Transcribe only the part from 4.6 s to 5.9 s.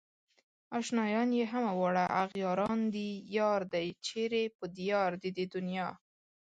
ديار د دې دنيا